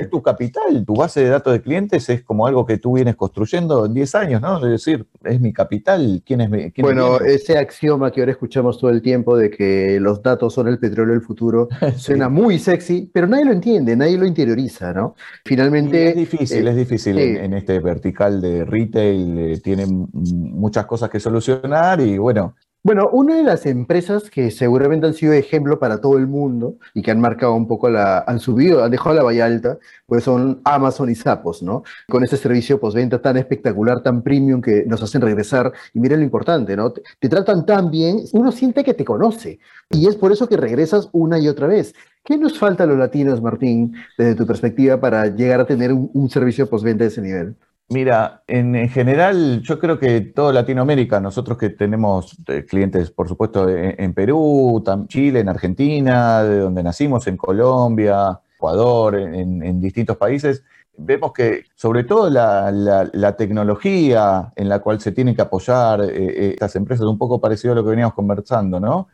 es, 0.00 0.10
tu 0.10 0.22
capital, 0.22 0.82
tu 0.86 0.94
base 0.94 1.20
de 1.20 1.28
datos 1.28 1.52
de 1.52 1.60
clientes 1.60 2.08
es 2.08 2.22
como 2.22 2.46
algo 2.46 2.64
que 2.64 2.78
tú 2.78 2.94
vienes 2.94 3.16
construyendo 3.16 3.84
en 3.84 3.92
10 3.92 4.14
años, 4.14 4.40
¿no? 4.40 4.56
Es 4.64 4.70
decir, 4.70 5.06
es 5.24 5.40
mi 5.42 5.52
capital, 5.52 6.22
¿quién 6.24 6.40
es 6.40 6.48
mi 6.48 6.72
Bueno, 6.78 7.18
ese 7.20 7.58
axioma 7.58 8.10
que 8.10 8.20
ahora 8.20 8.32
escuchamos 8.32 8.78
todo 8.78 8.90
el 8.90 9.02
tiempo 9.02 9.36
de 9.36 9.50
que 9.50 9.98
los 10.00 10.22
datos 10.22 10.54
son 10.54 10.68
el 10.68 10.78
petróleo 10.78 11.12
del 11.12 11.22
futuro, 11.22 11.68
suena 11.96 12.30
muy 12.30 12.58
sexy, 12.58 13.10
pero 13.12 13.26
nadie 13.26 13.44
lo 13.44 13.52
entiende, 13.52 13.94
nadie 13.94 14.16
lo 14.16 14.24
interioriza, 14.24 14.94
¿no? 14.94 15.14
Finalmente... 15.44 16.08
es 16.08 16.16
difícil, 16.16 16.66
es 16.66 16.76
difícil 16.76 17.18
en, 17.18 17.52
este 17.52 17.78
vertical 17.78 18.40
de 18.40 18.64
retail, 18.64 19.38
eh, 19.38 19.60
tienen 19.60 20.08
muchas 20.14 20.86
cosas 20.86 21.10
que 21.10 21.20
solucionar 21.20 22.00
y 22.00 22.16
bueno, 22.16 22.54
bueno, 22.82 23.10
una 23.12 23.36
de 23.36 23.42
las 23.42 23.66
empresas 23.66 24.30
que 24.30 24.50
seguramente 24.50 25.06
han 25.06 25.12
sido 25.12 25.34
ejemplo 25.34 25.78
para 25.78 26.00
todo 26.00 26.16
el 26.16 26.26
mundo 26.26 26.76
y 26.94 27.02
que 27.02 27.10
han 27.10 27.20
marcado 27.20 27.54
un 27.54 27.68
poco 27.68 27.90
la, 27.90 28.20
han 28.26 28.40
subido, 28.40 28.82
han 28.82 28.90
dejado 28.90 29.14
la 29.14 29.22
valla 29.22 29.44
alta, 29.44 29.78
pues 30.06 30.24
son 30.24 30.62
Amazon 30.64 31.10
y 31.10 31.14
Zappos, 31.14 31.62
¿no? 31.62 31.82
Con 32.08 32.24
este 32.24 32.38
servicio 32.38 32.80
postventa 32.80 33.20
tan 33.20 33.36
espectacular, 33.36 34.02
tan 34.02 34.22
premium 34.22 34.62
que 34.62 34.84
nos 34.86 35.02
hacen 35.02 35.20
regresar. 35.20 35.72
Y 35.92 36.00
miren 36.00 36.20
lo 36.20 36.24
importante, 36.24 36.74
¿no? 36.74 36.92
Te, 36.92 37.28
tratan 37.28 37.66
tan 37.66 37.90
bien, 37.90 38.20
uno 38.32 38.50
siente 38.50 38.82
que 38.82 38.94
te 38.94 39.04
conoce. 39.04 39.58
Y 39.90 40.08
es 40.08 40.16
por 40.16 40.32
eso 40.32 40.48
que 40.48 40.56
regresas 40.56 41.10
una 41.12 41.38
y 41.38 41.48
otra 41.48 41.66
vez. 41.66 41.94
¿Qué 42.24 42.38
nos 42.38 42.58
falta 42.58 42.84
a 42.84 42.86
los 42.86 42.96
latinos, 42.96 43.42
Martín, 43.42 43.94
desde 44.16 44.34
tu 44.34 44.46
perspectiva, 44.46 44.98
para 45.00 45.26
llegar 45.26 45.60
a 45.60 45.66
tener 45.66 45.92
un, 45.92 46.10
un 46.14 46.30
servicio 46.30 46.68
postventa 46.68 47.04
de 47.04 47.08
ese 47.08 47.20
nivel? 47.20 47.56
Mira, 47.92 48.44
en, 48.46 48.88
general 48.88 49.62
yo 49.62 49.80
creo 49.80 49.98
que 49.98 50.20
toda 50.20 50.52
Latinoamérica, 50.52 51.18
nosotros 51.18 51.58
que 51.58 51.70
tenemos 51.70 52.36
eh, 52.46 52.64
clientes, 52.64 53.10
por 53.10 53.26
supuesto, 53.26 53.68
en, 53.68 54.14
Perú, 54.14 54.80
Chile, 55.08 55.40
en 55.40 55.48
Argentina, 55.48 56.44
de 56.44 56.60
donde 56.60 56.84
nacimos, 56.84 57.26
en 57.26 57.36
Colombia, 57.36 58.38
Ecuador, 58.54 59.18
en, 59.18 59.80
distintos 59.80 60.16
países, 60.16 60.62
vemos 60.96 61.32
que 61.32 61.64
sobre 61.74 62.04
todo 62.04 62.30
la, 62.30 63.34
tecnología 63.36 64.52
en 64.54 64.68
la 64.68 64.78
cual 64.78 65.00
se 65.00 65.10
tienen 65.10 65.34
que 65.34 65.42
apoyar 65.42 66.02
eh, 66.02 66.10
eh, 66.12 66.50
estas 66.50 66.76
empresas, 66.76 67.06
un 67.06 67.18
poco 67.18 67.40
parecido 67.40 67.72
a 67.72 67.74
lo 67.74 67.82
que 67.82 67.90
veníamos 67.90 68.14
conversando, 68.14 68.78
¿no? 68.78 69.08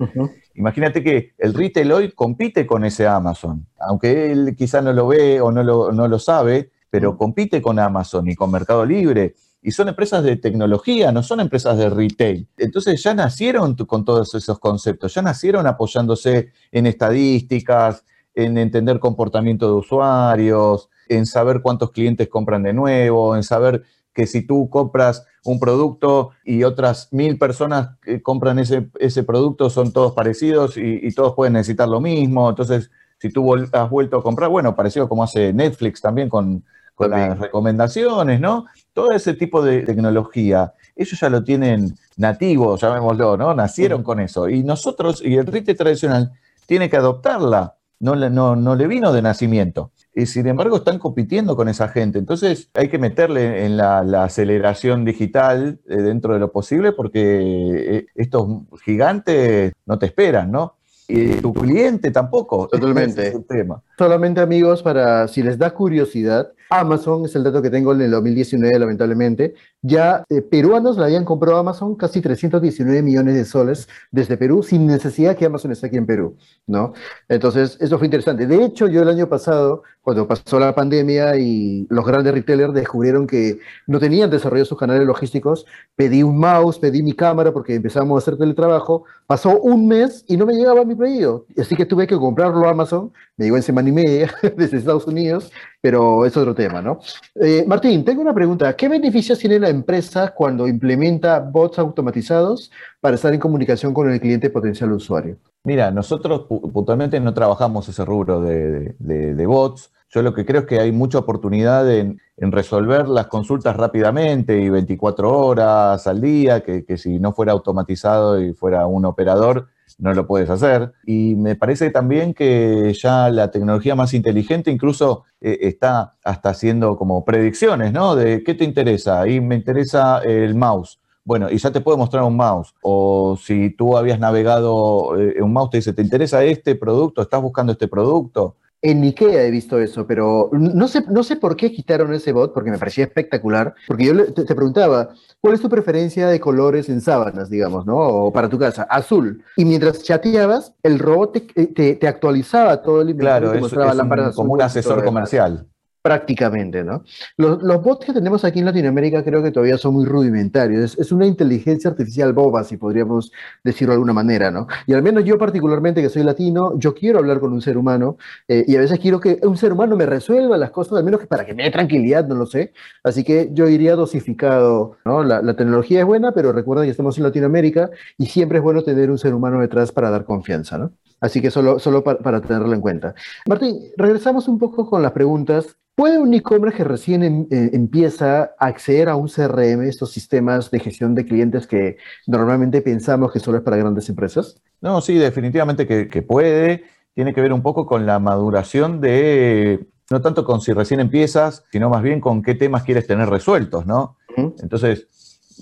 Imagínate 0.54 1.02
que 1.02 1.32
el 1.38 1.54
retail 1.54 1.92
hoy 1.92 2.12
compite 2.12 2.66
con 2.66 2.84
ese 2.84 3.06
Amazon, 3.06 3.66
aunque 3.78 4.30
él 4.30 4.54
quizá 4.54 4.82
no 4.82 4.92
lo 4.92 5.08
ve 5.08 5.40
o 5.40 5.50
no 5.50 5.62
lo, 5.62 5.92
no 5.92 6.08
lo 6.08 6.18
sabe, 6.18 6.72
pero 6.90 7.16
compite 7.16 7.60
con 7.60 7.78
Amazon 7.78 8.28
y 8.28 8.34
con 8.34 8.50
Mercado 8.50 8.84
Libre. 8.84 9.34
Y 9.62 9.72
son 9.72 9.88
empresas 9.88 10.22
de 10.22 10.36
tecnología, 10.36 11.10
no 11.10 11.22
son 11.22 11.40
empresas 11.40 11.76
de 11.76 11.90
retail. 11.90 12.48
Entonces 12.56 13.02
ya 13.02 13.14
nacieron 13.14 13.74
con 13.74 14.04
todos 14.04 14.34
esos 14.34 14.58
conceptos, 14.58 15.14
ya 15.14 15.22
nacieron 15.22 15.66
apoyándose 15.66 16.52
en 16.70 16.86
estadísticas, 16.86 18.04
en 18.34 18.58
entender 18.58 19.00
comportamiento 19.00 19.66
de 19.66 19.74
usuarios, 19.74 20.88
en 21.08 21.26
saber 21.26 21.62
cuántos 21.62 21.90
clientes 21.90 22.28
compran 22.28 22.62
de 22.62 22.72
nuevo, 22.72 23.34
en 23.34 23.42
saber 23.42 23.82
que 24.12 24.26
si 24.26 24.46
tú 24.46 24.70
compras 24.70 25.26
un 25.44 25.60
producto 25.60 26.30
y 26.44 26.64
otras 26.64 27.08
mil 27.12 27.38
personas 27.38 27.98
que 28.00 28.22
compran 28.22 28.58
ese, 28.58 28.88
ese 28.98 29.24
producto 29.24 29.68
son 29.68 29.92
todos 29.92 30.12
parecidos 30.12 30.76
y, 30.76 31.00
y, 31.02 31.12
todos 31.12 31.34
pueden 31.34 31.52
necesitar 31.52 31.88
lo 31.88 32.00
mismo. 32.00 32.48
Entonces, 32.48 32.90
si 33.18 33.30
tú 33.30 33.54
has 33.54 33.90
vuelto 33.90 34.16
a 34.16 34.22
comprar, 34.22 34.48
bueno, 34.50 34.74
parecido 34.74 35.08
como 35.08 35.22
hace 35.22 35.52
Netflix 35.52 36.00
también 36.00 36.28
con, 36.28 36.64
con 36.96 37.10
las 37.10 37.38
recomendaciones, 37.38 38.40
¿no? 38.40 38.66
Todo 38.92 39.12
ese 39.12 39.34
tipo 39.34 39.62
de 39.62 39.82
tecnología, 39.82 40.72
ellos 40.96 41.20
ya 41.20 41.28
lo 41.28 41.44
tienen 41.44 41.94
nativo, 42.16 42.76
llamémoslo, 42.76 43.36
¿no? 43.36 43.54
Nacieron 43.54 44.02
con 44.02 44.18
eso. 44.18 44.48
Y 44.48 44.64
nosotros, 44.64 45.22
y 45.22 45.36
el 45.36 45.46
retail 45.46 45.76
tradicional, 45.76 46.32
tiene 46.64 46.88
que 46.88 46.96
adoptarla, 46.96 47.76
no, 48.00 48.16
no, 48.16 48.56
no 48.56 48.74
le 48.74 48.86
vino 48.86 49.12
de 49.12 49.20
nacimiento. 49.22 49.92
Y 50.14 50.24
sin 50.24 50.46
embargo 50.46 50.76
están 50.76 50.98
compitiendo 50.98 51.54
con 51.54 51.68
esa 51.68 51.88
gente. 51.88 52.18
Entonces 52.18 52.70
hay 52.72 52.88
que 52.88 52.98
meterle 52.98 53.66
en 53.66 53.76
la, 53.76 54.24
aceleración 54.24 55.04
digital 55.04 55.78
eh, 55.86 55.96
dentro 55.96 56.32
de 56.32 56.40
lo 56.40 56.50
posible 56.50 56.92
porque 56.92 57.18
eh, 57.20 58.06
estos 58.14 58.48
gigantes 58.82 59.74
no 59.84 59.98
te 59.98 60.06
esperan, 60.06 60.50
¿no? 60.50 60.76
Y 61.08 61.36
tu 61.36 61.52
cliente 61.52 62.10
tampoco. 62.10 62.66
Totalmente. 62.68 63.38
tema. 63.48 63.82
Solamente 63.98 64.40
amigos, 64.40 64.82
para 64.82 65.28
si 65.28 65.42
les 65.42 65.58
da 65.58 65.70
curiosidad, 65.72 66.52
Amazon, 66.70 67.24
es 67.24 67.34
el 67.36 67.44
dato 67.44 67.62
que 67.62 67.70
tengo 67.70 67.92
en 67.92 68.00
el 68.02 68.10
2019 68.10 68.78
lamentablemente, 68.78 69.54
ya 69.82 70.24
eh, 70.28 70.42
peruanos 70.42 70.96
la 70.96 71.06
habían 71.06 71.24
comprado 71.24 71.56
a 71.56 71.60
Amazon 71.60 71.94
casi 71.94 72.20
319 72.20 73.02
millones 73.02 73.34
de 73.34 73.44
soles 73.44 73.88
desde 74.10 74.36
Perú, 74.36 74.62
sin 74.62 74.86
necesidad 74.86 75.36
que 75.36 75.46
Amazon 75.46 75.72
esté 75.72 75.86
aquí 75.86 75.96
en 75.96 76.06
Perú, 76.06 76.36
¿no? 76.66 76.92
Entonces, 77.28 77.76
eso 77.80 77.98
fue 77.98 78.06
interesante. 78.06 78.46
De 78.46 78.64
hecho, 78.64 78.88
yo 78.88 79.02
el 79.02 79.08
año 79.08 79.28
pasado, 79.28 79.82
cuando 80.02 80.26
pasó 80.26 80.58
la 80.58 80.74
pandemia 80.74 81.36
y 81.36 81.86
los 81.90 82.04
grandes 82.04 82.34
retailers 82.34 82.74
descubrieron 82.74 83.26
que 83.26 83.58
no 83.86 83.98
tenían 83.98 84.30
desarrollo 84.30 84.64
sus 84.64 84.78
canales 84.78 85.06
logísticos, 85.06 85.66
pedí 85.94 86.22
un 86.22 86.38
mouse, 86.38 86.78
pedí 86.78 87.02
mi 87.02 87.12
cámara 87.12 87.52
porque 87.52 87.74
empezamos 87.74 88.16
a 88.16 88.18
hacer 88.18 88.38
teletrabajo, 88.38 89.04
pasó 89.26 89.60
un 89.60 89.86
mes 89.88 90.24
y 90.26 90.36
no 90.36 90.46
me 90.46 90.54
llegaba 90.54 90.84
mi 90.84 90.94
pedido, 90.94 91.46
así 91.58 91.76
que 91.76 91.86
tuve 91.86 92.06
que 92.06 92.16
comprarlo 92.16 92.66
a 92.66 92.70
Amazon, 92.70 93.12
me 93.36 93.44
llegó 93.44 93.56
en 93.56 93.62
semana 93.62 93.88
y 93.88 93.92
media 93.92 94.30
desde 94.56 94.78
Estados 94.78 95.06
Unidos, 95.06 95.52
pero 95.80 96.24
es 96.24 96.36
otro 96.36 96.54
tema, 96.54 96.80
¿no? 96.80 97.00
Eh, 97.34 97.64
Martín, 97.66 98.04
tengo 98.04 98.22
una 98.22 98.34
pregunta. 98.34 98.74
¿Qué 98.74 98.88
beneficios 98.88 99.38
tiene 99.38 99.58
la 99.60 99.68
empresa 99.68 100.32
cuando 100.34 100.66
implementa 100.66 101.40
bots 101.40 101.78
automatizados 101.78 102.70
para 103.00 103.16
estar 103.16 103.32
en 103.32 103.40
comunicación 103.40 103.92
con 103.92 104.10
el 104.10 104.20
cliente 104.20 104.50
potencial 104.50 104.92
usuario? 104.92 105.36
Mira, 105.64 105.90
nosotros 105.90 106.46
puntualmente 106.48 107.20
no 107.20 107.34
trabajamos 107.34 107.88
ese 107.88 108.04
rubro 108.04 108.40
de, 108.40 109.46
bots. 109.46 109.92
Yo 110.08 110.22
lo 110.22 110.32
que 110.32 110.46
creo 110.46 110.60
es 110.60 110.66
que 110.66 110.80
hay 110.80 110.92
mucha 110.92 111.18
oportunidad 111.18 111.90
en, 111.90 112.20
resolver 112.38 113.08
las 113.08 113.26
consultas 113.26 113.76
rápidamente 113.76 114.60
y 114.60 114.68
24 114.68 115.38
horas 115.38 116.06
al 116.06 116.20
día, 116.20 116.62
que, 116.62 116.84
que 116.84 116.96
si 116.98 117.18
no 117.18 117.32
fuera 117.32 117.52
automatizado 117.52 118.40
y 118.40 118.52
fuera 118.52 118.86
un 118.86 119.06
operador, 119.06 119.68
no 119.98 120.12
lo 120.14 120.26
puedes 120.26 120.50
hacer. 120.50 120.92
Y 121.04 121.34
me 121.36 121.56
parece 121.56 121.90
también 121.90 122.34
que 122.34 122.92
ya 122.94 123.30
la 123.30 123.50
tecnología 123.50 123.94
más 123.94 124.14
inteligente 124.14 124.70
incluso 124.70 125.24
eh, 125.40 125.58
está 125.62 126.16
hasta 126.24 126.50
haciendo 126.50 126.96
como 126.96 127.24
predicciones, 127.24 127.92
¿no? 127.92 128.16
De 128.16 128.42
qué 128.42 128.54
te 128.54 128.64
interesa. 128.64 129.22
Ahí 129.22 129.40
me 129.40 129.54
interesa 129.54 130.20
el 130.24 130.54
mouse. 130.54 131.00
Bueno, 131.24 131.50
y 131.50 131.58
ya 131.58 131.72
te 131.72 131.80
puedo 131.80 131.98
mostrar 131.98 132.22
un 132.22 132.36
mouse. 132.36 132.74
O 132.82 133.36
si 133.36 133.70
tú 133.70 133.96
habías 133.96 134.20
navegado 134.20 135.18
eh, 135.18 135.42
un 135.42 135.52
mouse, 135.52 135.70
te 135.70 135.76
dice, 135.78 135.92
¿te 135.92 136.02
interesa 136.02 136.44
este 136.44 136.76
producto? 136.76 137.22
¿Estás 137.22 137.42
buscando 137.42 137.72
este 137.72 137.88
producto? 137.88 138.56
En 138.88 139.02
Ikea 139.02 139.42
he 139.42 139.50
visto 139.50 139.80
eso, 139.80 140.06
pero 140.06 140.48
no 140.52 140.86
sé, 140.86 141.02
no 141.08 141.24
sé 141.24 141.34
por 141.34 141.56
qué 141.56 141.72
quitaron 141.72 142.14
ese 142.14 142.30
bot, 142.30 142.54
porque 142.54 142.70
me 142.70 142.78
parecía 142.78 143.02
espectacular. 143.02 143.74
Porque 143.88 144.04
yo 144.04 144.32
te, 144.32 144.54
preguntaba, 144.54 145.08
¿cuál 145.40 145.54
es 145.54 145.60
tu 145.60 145.68
preferencia 145.68 146.28
de 146.28 146.38
colores 146.38 146.88
en 146.88 147.00
sábanas, 147.00 147.50
digamos, 147.50 147.84
¿no? 147.84 147.96
O 147.96 148.32
para 148.32 148.48
tu 148.48 148.60
casa, 148.60 148.84
azul. 148.84 149.42
Y 149.56 149.64
mientras 149.64 150.04
chateabas, 150.04 150.72
el 150.84 151.00
robot 151.00 151.32
te, 151.32 151.96
te, 151.96 152.06
actualizaba 152.06 152.80
todo 152.80 153.00
el 153.00 153.10
inventario. 153.10 153.50
Claro, 153.50 154.28
es, 154.28 154.36
como 154.36 154.52
un 154.52 154.62
asesor 154.62 155.04
comercial 155.04 155.66
prácticamente, 156.06 156.84
¿no? 156.84 157.02
Los, 157.36 157.82
bots 157.82 158.06
que 158.06 158.12
tenemos 158.12 158.44
aquí 158.44 158.60
en 158.60 158.66
Latinoamérica 158.66 159.24
creo 159.24 159.42
que 159.42 159.50
todavía 159.50 159.76
son 159.76 159.94
muy 159.94 160.04
rudimentarios. 160.04 160.96
Es, 160.96 161.10
una 161.10 161.26
inteligencia 161.26 161.90
artificial 161.90 162.32
boba, 162.32 162.62
si 162.62 162.76
podríamos 162.76 163.32
decirlo 163.64 163.90
de 163.90 163.94
alguna 163.96 164.12
manera, 164.12 164.52
¿no? 164.52 164.68
Y 164.86 164.92
al 164.92 165.02
menos 165.02 165.24
yo 165.24 165.36
particularmente, 165.36 166.00
que 166.00 166.08
soy 166.08 166.22
latino, 166.22 166.78
yo 166.78 166.94
quiero 166.94 167.18
hablar 167.18 167.40
con 167.40 167.52
un 167.52 167.60
ser 167.60 167.76
humano 167.76 168.18
eh, 168.46 168.64
y 168.68 168.76
a 168.76 168.80
veces 168.80 169.00
quiero 169.00 169.18
que 169.18 169.40
un 169.42 169.56
ser 169.56 169.72
humano 169.72 169.96
me 169.96 170.06
resuelva 170.06 170.56
las 170.56 170.70
cosas, 170.70 170.96
al 170.96 171.02
menos 171.02 171.26
para 171.26 171.44
que 171.44 171.54
me 171.54 171.64
dé 171.64 171.72
tranquilidad, 171.72 172.24
no 172.28 172.36
lo 172.36 172.46
sé. 172.46 172.72
Así 173.02 173.24
que 173.24 173.50
yo 173.52 173.66
iría 173.66 173.96
dosificado, 173.96 174.98
¿no? 175.04 175.24
La, 175.24 175.56
tecnología 175.56 175.98
es 175.98 176.06
buena, 176.06 176.30
pero 176.30 176.52
recuerda 176.52 176.84
que 176.84 176.90
estamos 176.90 177.18
en 177.18 177.24
Latinoamérica 177.24 177.90
y 178.16 178.26
siempre 178.26 178.58
es 178.58 178.64
bueno 178.64 178.84
tener 178.84 179.10
un 179.10 179.18
ser 179.18 179.34
humano 179.34 179.60
detrás 179.60 179.90
para 179.90 180.10
dar 180.10 180.24
confianza, 180.24 180.78
¿no? 180.78 180.92
Así 181.20 181.40
que 181.40 181.50
solo, 181.50 181.78
solo 181.78 182.04
para, 182.04 182.18
para 182.18 182.40
tenerlo 182.40 182.74
en 182.74 182.80
cuenta. 182.80 183.14
Martín, 183.48 183.80
regresamos 183.96 184.48
un 184.48 184.58
poco 184.58 184.88
con 184.88 185.02
las 185.02 185.12
preguntas. 185.12 185.76
¿Puede 185.96 186.18
un 186.18 186.34
e-commerce 186.34 186.76
que 186.76 186.84
recién 186.84 187.22
em, 187.22 187.46
eh, 187.50 187.70
empieza 187.72 188.54
a 188.58 188.66
acceder 188.66 189.08
a 189.08 189.16
un 189.16 189.28
CRM, 189.28 189.88
estos 189.88 190.12
sistemas 190.12 190.70
de 190.70 190.78
gestión 190.78 191.14
de 191.14 191.24
clientes 191.24 191.66
que 191.66 191.96
normalmente 192.26 192.82
pensamos 192.82 193.32
que 193.32 193.40
solo 193.40 193.56
es 193.56 193.64
para 193.64 193.78
grandes 193.78 194.10
empresas? 194.10 194.60
No, 194.82 195.00
sí, 195.00 195.16
definitivamente 195.16 195.86
que, 195.86 196.22
puede. 196.22 196.84
Tiene 197.14 197.32
que 197.32 197.40
ver 197.40 197.54
un 197.54 197.62
poco 197.62 197.86
con 197.86 198.04
la 198.04 198.18
maduración 198.18 199.00
de, 199.00 199.86
no 200.10 200.20
tanto 200.20 200.44
con 200.44 200.60
si 200.60 200.74
recién 200.74 201.00
empiezas, 201.00 201.64
sino 201.72 201.88
más 201.88 202.02
bien 202.02 202.20
con 202.20 202.42
qué 202.42 202.54
temas 202.54 202.82
quieres 202.82 203.06
tener 203.06 203.30
resueltos, 203.30 203.86
¿no? 203.86 204.18
Entonces, 204.36 205.08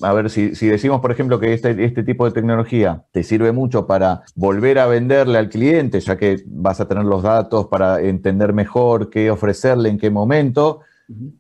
a 0.03 0.13
ver, 0.13 0.31
si, 0.31 0.51
decimos, 0.51 1.01
por 1.01 1.13
ejemplo, 1.13 1.39
que 1.39 1.53
este, 1.53 1.85
este, 1.85 2.03
tipo 2.03 2.25
de 2.25 2.33
tecnología 2.33 3.05
te 3.13 3.23
sirve 3.23 3.53
mucho 3.53 3.87
para 3.87 4.23
volver 4.35 4.79
a 4.79 4.87
venderle 4.87 5.39
al 5.39 5.49
cliente, 5.49 6.01
ya 6.01 6.17
que 6.17 6.43
vas 6.47 6.81
a 6.81 6.89
tener 6.89 7.05
los 7.05 7.23
datos 7.23 7.67
para 7.67 8.01
entender 8.01 8.53
mejor 8.53 9.11
qué 9.11 9.31
ofrecerle 9.31 9.89
en 9.91 9.99
qué 9.99 10.11
momento. 10.11 10.81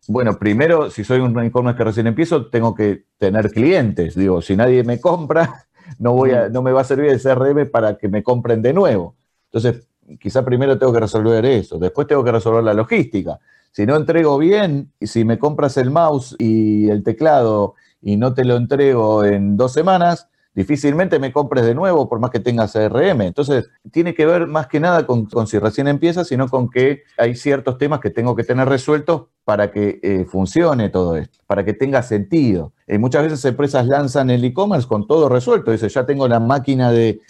Bueno, 0.08 0.38
primero, 0.38 0.90
si 0.90 1.04
soy 1.04 1.20
un 1.20 1.38
e-commerce 1.40 1.76
que 1.76 1.84
recién 1.84 2.06
empiezo, 2.06 2.46
tengo 2.46 2.74
que 2.74 3.04
tener 3.18 3.50
clientes. 3.50 4.14
Digo, 4.14 4.40
si 4.40 4.56
nadie 4.56 4.84
me 4.84 5.00
compra, 5.00 5.66
no, 5.98 6.12
voy 6.12 6.30
a, 6.30 6.48
no 6.48 6.62
me 6.62 6.72
va 6.72 6.82
a 6.82 6.84
servir 6.84 7.10
el 7.10 7.20
CRM 7.20 7.70
para 7.70 7.96
que 7.96 8.08
me 8.08 8.22
compren 8.22 8.62
de 8.62 8.72
nuevo. 8.72 9.16
Entonces, 9.46 9.86
quizá 10.20 10.44
primero 10.44 10.78
tengo 10.78 10.92
que 10.92 11.00
resolver 11.00 11.44
eso, 11.44 11.78
después 11.78 12.06
tengo 12.06 12.22
que 12.22 12.32
resolver 12.32 12.62
la 12.62 12.74
logística. 12.74 13.38
Si 13.72 13.86
no 13.86 13.96
entrego 13.96 14.38
bien, 14.38 14.92
y 15.00 15.08
si 15.08 15.24
me 15.24 15.38
compras 15.38 15.76
el 15.78 15.90
mouse 15.90 16.36
y 16.38 16.88
el 16.90 17.02
teclado 17.02 17.74
y 18.04 18.16
no 18.18 18.34
te 18.34 18.44
lo 18.44 18.56
entrego 18.56 19.24
en 19.24 19.56
dos 19.56 19.72
semanas, 19.72 20.28
difícilmente 20.54 21.18
me 21.18 21.32
compres 21.32 21.64
de 21.64 21.74
nuevo 21.74 22.06
por 22.06 22.20
más 22.20 22.30
que 22.30 22.38
tengas 22.38 22.72
CRM. 22.72 23.22
Entonces, 23.22 23.70
tiene 23.90 24.14
que 24.14 24.26
ver 24.26 24.46
más 24.46 24.66
que 24.66 24.78
nada 24.78 25.06
con, 25.06 25.26
si 25.46 25.58
recién 25.58 25.88
empieza, 25.88 26.22
sino 26.24 26.48
con 26.48 26.70
que 26.70 27.02
hay 27.16 27.34
ciertos 27.34 27.78
temas 27.78 28.00
que 28.00 28.10
tengo 28.10 28.36
que 28.36 28.44
tener 28.44 28.68
resueltos 28.68 29.24
para 29.44 29.70
que 29.70 30.00
eh, 30.02 30.26
funcione 30.26 30.90
todo 30.90 31.16
esto, 31.16 31.38
para 31.46 31.64
que 31.64 31.72
tenga 31.72 32.02
sentido. 32.02 32.72
Eh, 32.86 32.98
muchas 32.98 33.22
veces 33.22 33.44
empresas 33.46 33.86
lanzan 33.86 34.28
el 34.28 34.44
e-commerce 34.44 34.86
con 34.86 35.06
todo 35.06 35.28
resuelto. 35.28 35.70
Dice, 35.70 35.88
ya 35.88 36.04
tengo 36.04 36.28
la 36.28 36.40
máquina 36.40 36.90
de, 36.90 37.20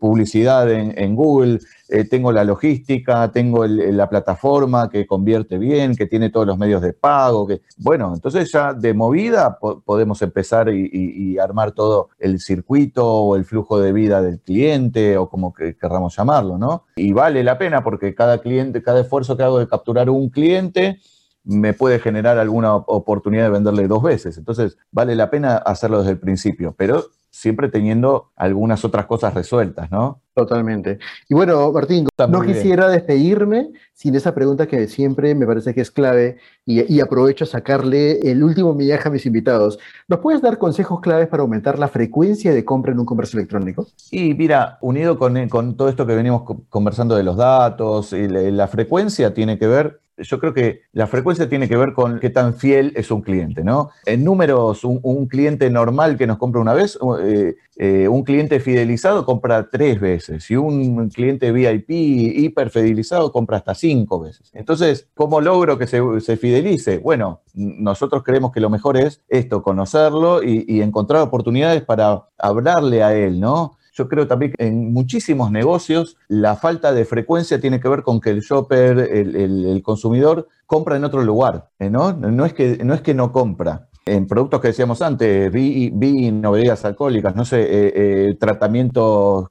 publicidad 0.00 0.70
en, 0.70 1.16
Google, 1.16 1.58
eh, 1.88 2.04
tengo 2.04 2.32
la 2.32 2.44
logística, 2.44 3.30
tengo 3.32 3.66
la 3.66 4.08
plataforma 4.08 4.88
que 4.88 5.06
convierte 5.06 5.58
bien, 5.58 5.96
que 5.96 6.06
tiene 6.06 6.30
todos 6.30 6.46
los 6.46 6.58
medios 6.58 6.82
de 6.82 6.92
pago. 6.92 7.46
Que... 7.46 7.62
Bueno, 7.78 8.12
entonces 8.14 8.50
ya 8.50 8.72
de 8.72 8.94
movida 8.94 9.58
podemos 9.58 10.20
empezar 10.22 10.68
y, 10.68 11.38
armar 11.38 11.72
todo 11.72 12.08
el 12.18 12.40
circuito 12.40 13.06
o 13.06 13.36
el 13.36 13.44
flujo 13.44 13.80
de 13.80 13.92
vida 13.92 14.22
del 14.22 14.40
cliente 14.40 15.16
o 15.16 15.28
como 15.28 15.52
que 15.52 15.76
querramos 15.76 16.16
llamarlo, 16.16 16.58
¿no? 16.58 16.84
Y 16.96 17.12
vale 17.12 17.42
la 17.42 17.58
pena 17.58 17.82
porque 17.82 18.14
cada 18.14 18.38
cliente, 18.38 18.82
cada 18.82 19.00
esfuerzo 19.00 19.36
que 19.36 19.42
hago 19.42 19.58
de 19.58 19.68
capturar 19.68 20.08
un 20.08 20.30
cliente, 20.30 21.00
me 21.44 21.74
puede 21.74 22.00
generar 22.00 22.38
alguna 22.38 22.74
oportunidad 22.74 23.44
de 23.44 23.50
venderle 23.50 23.86
dos 23.86 24.02
veces. 24.02 24.38
Entonces, 24.38 24.78
vale 24.90 25.14
la 25.14 25.30
pena 25.30 25.56
hacerlo 25.56 25.98
desde 25.98 26.12
el 26.12 26.18
principio, 26.18 26.74
pero 26.76 27.04
siempre 27.34 27.68
teniendo 27.68 28.30
algunas 28.36 28.84
otras 28.84 29.06
cosas 29.06 29.34
resueltas, 29.34 29.90
¿no? 29.90 30.20
Totalmente. 30.34 31.00
Y 31.28 31.34
bueno, 31.34 31.72
Martín, 31.72 32.06
no 32.28 32.42
quisiera 32.42 32.88
despedirme 32.88 33.72
sin 33.92 34.14
esa 34.14 34.34
pregunta 34.34 34.68
que 34.68 34.86
siempre 34.86 35.34
me 35.34 35.44
parece 35.44 35.74
que 35.74 35.80
es 35.80 35.90
clave 35.90 36.38
y, 36.64 37.00
aprovecho 37.00 37.42
a 37.42 37.48
sacarle 37.48 38.20
el 38.20 38.42
último 38.44 38.72
millaje 38.72 39.08
a 39.08 39.10
mis 39.10 39.26
invitados. 39.26 39.80
¿Nos 40.06 40.20
puedes 40.20 40.42
dar 40.42 40.58
consejos 40.58 41.00
claves 41.00 41.26
para 41.26 41.42
aumentar 41.42 41.76
la 41.76 41.88
frecuencia 41.88 42.54
de 42.54 42.64
compra 42.64 42.92
en 42.92 43.00
un 43.00 43.06
comercio 43.06 43.40
electrónico? 43.40 43.88
Y 44.12 44.32
mira, 44.34 44.78
unido 44.80 45.18
con, 45.18 45.48
con 45.48 45.76
todo 45.76 45.88
esto 45.88 46.06
que 46.06 46.14
venimos 46.14 46.42
conversando 46.68 47.16
de 47.16 47.24
los 47.24 47.36
datos, 47.36 48.12
y 48.12 48.28
la 48.28 48.68
frecuencia 48.68 49.34
tiene 49.34 49.58
que 49.58 49.66
ver 49.66 50.00
yo 50.18 50.38
creo 50.38 50.54
que 50.54 50.82
la 50.92 51.06
frecuencia 51.06 51.48
tiene 51.48 51.68
que 51.68 51.76
ver 51.76 51.92
con 51.92 52.20
qué 52.20 52.30
tan 52.30 52.54
fiel 52.54 52.92
es 52.96 53.10
un 53.10 53.22
cliente, 53.22 53.64
¿no? 53.64 53.90
En 54.06 54.24
números, 54.24 54.84
un, 54.84 55.26
cliente 55.26 55.70
normal 55.70 56.16
que 56.16 56.26
nos 56.26 56.38
compra 56.38 56.60
una 56.60 56.74
vez, 56.74 56.98
eh, 57.22 57.56
eh, 57.76 58.08
un 58.08 58.22
cliente 58.22 58.60
fidelizado 58.60 59.24
compra 59.24 59.68
tres 59.70 59.98
veces 60.00 60.50
y 60.50 60.56
un 60.56 61.08
cliente 61.10 61.50
VIP 61.50 61.90
hiper 61.90 62.70
fidelizado 62.70 63.32
compra 63.32 63.56
hasta 63.56 63.74
cinco 63.74 64.20
veces. 64.20 64.50
Entonces, 64.54 65.08
¿cómo 65.14 65.40
logro 65.40 65.78
que 65.78 65.86
se, 65.86 66.36
fidelice? 66.36 66.98
Bueno, 66.98 67.40
nosotros 67.54 68.22
creemos 68.22 68.52
que 68.52 68.60
lo 68.60 68.70
mejor 68.70 68.96
es 68.96 69.22
esto, 69.28 69.62
conocerlo 69.62 70.42
y 70.42 70.82
encontrar 70.82 71.22
oportunidades 71.22 71.82
para 71.82 72.24
hablarle 72.38 73.02
a 73.02 73.14
él, 73.14 73.40
¿no? 73.40 73.76
Yo 73.94 74.08
creo 74.08 74.26
también 74.26 74.52
que 74.52 74.66
en 74.66 74.92
muchísimos 74.92 75.52
negocios 75.52 76.16
la 76.26 76.56
falta 76.56 76.92
de 76.92 77.04
frecuencia 77.04 77.60
tiene 77.60 77.78
que 77.78 77.88
ver 77.88 78.02
con 78.02 78.20
que 78.20 78.30
el 78.30 78.40
shopper, 78.40 78.98
el, 78.98 79.80
consumidor, 79.84 80.48
compra 80.66 80.96
en 80.96 81.04
otro 81.04 81.22
lugar, 81.22 81.70
¿eh? 81.78 81.88
¿no? 81.90 82.12
No 82.12 82.44
es, 82.44 82.52
que, 82.52 82.78
no 82.84 82.94
es 82.94 83.02
que 83.02 83.14
no 83.14 83.30
compra. 83.30 83.88
En 84.04 84.26
productos 84.26 84.60
que 84.60 84.68
decíamos 84.68 85.00
antes, 85.00 85.50
vino, 85.52 86.50
bebidas 86.50 86.84
alcohólicas, 86.84 87.36
no 87.36 87.44
sé, 87.44 87.62
eh, 87.62 87.92
eh, 87.94 88.36
tratamientos 88.38 89.46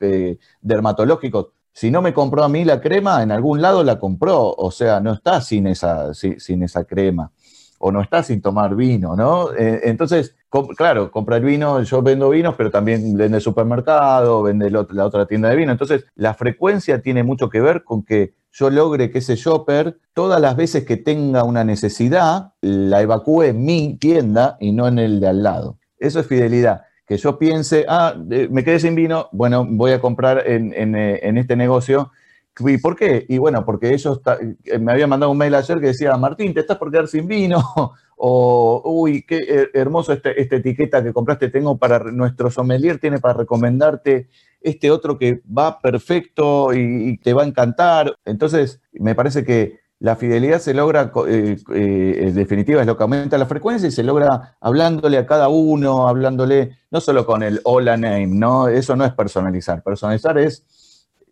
dermatológicos, 0.61 1.47
si 1.71 1.89
no 1.89 2.01
me 2.01 2.13
compró 2.13 2.43
a 2.43 2.49
mí 2.49 2.65
la 2.65 2.81
crema, 2.81 3.23
en 3.23 3.31
algún 3.31 3.61
lado 3.61 3.81
la 3.83 3.97
compró, 3.97 4.53
o 4.53 4.71
sea, 4.71 4.99
no 4.99 5.13
está 5.13 5.39
sin 5.39 5.67
esa, 5.67 6.13
sin 6.13 6.63
esa 6.63 6.83
crema 6.83 7.31
o 7.79 7.91
no 7.91 8.01
está 8.01 8.23
sin 8.23 8.41
tomar 8.41 8.75
vino, 8.75 9.15
¿no? 9.15 9.49
Entonces, 9.57 10.35
claro, 10.75 11.11
compra 11.11 11.37
el 11.37 11.43
vino, 11.43 11.81
yo 11.81 12.01
vendo 12.01 12.29
vinos, 12.29 12.55
pero 12.55 12.69
también 12.69 13.17
vende 13.17 13.37
el 13.37 13.43
supermercado, 13.43 14.43
vende 14.43 14.69
la 14.69 15.05
otra 15.05 15.25
tienda 15.25 15.49
de 15.49 15.55
vino. 15.55 15.71
Entonces, 15.71 16.05
la 16.15 16.33
frecuencia 16.33 17.01
tiene 17.01 17.23
mucho 17.23 17.49
que 17.49 17.59
ver 17.61 17.83
con 17.83 18.03
que 18.03 18.33
yo 18.51 18.69
logre 18.69 19.09
que 19.09 19.17
ese 19.17 19.35
shopper, 19.35 19.97
todas 20.13 20.39
las 20.39 20.55
veces 20.55 20.85
que 20.85 20.97
tenga 20.97 21.43
una 21.43 21.63
necesidad, 21.63 22.53
la 22.61 23.01
evacúe 23.01 23.43
en 23.43 23.65
mi 23.65 23.97
tienda 23.97 24.57
y 24.59 24.71
no 24.71 24.87
en 24.87 24.99
el 24.99 25.19
de 25.19 25.27
al 25.27 25.41
lado. 25.41 25.79
Eso 25.97 26.19
es 26.19 26.27
fidelidad. 26.27 26.83
Que 27.07 27.17
yo 27.17 27.39
piense, 27.39 27.85
ah, 27.89 28.13
me 28.49 28.63
quedé 28.63 28.79
sin 28.79 28.95
vino, 28.95 29.29
bueno, 29.31 29.65
voy 29.67 29.91
a 29.91 29.99
comprar 29.99 30.43
en, 30.47 30.71
en 30.75 31.37
este 31.37 31.55
negocio 31.55 32.11
¿Y 32.59 32.77
por 32.77 32.95
qué? 32.95 33.25
Y 33.27 33.39
bueno, 33.39 33.65
porque 33.65 33.93
ellos 33.93 34.21
eh, 34.65 34.77
me 34.77 34.91
habían 34.91 35.09
mandado 35.09 35.31
un 35.31 35.37
mail 35.37 35.55
ayer 35.55 35.79
que 35.79 35.87
decía, 35.87 36.15
Martín, 36.17 36.53
te 36.53 36.59
estás 36.59 36.77
por 36.77 36.91
quedar 36.91 37.07
sin 37.07 37.27
vino, 37.27 37.59
o 38.17 38.81
uy, 38.85 39.23
qué 39.23 39.69
hermoso 39.73 40.13
este, 40.13 40.39
esta 40.41 40.55
etiqueta 40.57 41.03
que 41.03 41.13
compraste 41.13 41.49
tengo 41.49 41.77
para 41.77 41.99
nuestro 41.99 42.49
sommelier, 42.51 42.99
tiene 42.99 43.19
para 43.19 43.35
recomendarte 43.35 44.29
este 44.63 44.89
otro 44.91 45.17
que 45.17 45.41
va 45.45 45.79
perfecto 45.79 46.73
y, 46.73 47.17
te 47.17 47.33
va 47.33 47.43
a 47.43 47.45
encantar. 47.45 48.15
Entonces, 48.25 48.81
me 48.93 49.13
parece 49.13 49.43
que 49.43 49.79
la 49.99 50.15
fidelidad 50.15 50.59
se 50.59 50.73
logra, 50.73 51.11
eh, 51.27 51.57
eh, 51.73 52.15
en 52.19 52.35
definitiva, 52.35 52.81
es 52.81 52.87
lo 52.87 52.97
que 52.97 53.03
aumenta 53.03 53.37
la 53.37 53.45
frecuencia 53.45 53.87
y 53.87 53.91
se 53.91 54.03
logra 54.03 54.57
hablándole 54.59 55.17
a 55.17 55.25
cada 55.25 55.47
uno, 55.49 56.07
hablándole 56.07 56.77
no 56.91 56.99
solo 56.99 57.25
con 57.25 57.43
el 57.43 57.61
hola 57.63 57.95
name, 57.95 58.27
¿no? 58.27 58.67
Eso 58.67 58.95
no 58.95 59.05
es 59.05 59.13
personalizar. 59.13 59.83
Personalizar 59.83 60.37
es 60.37 60.65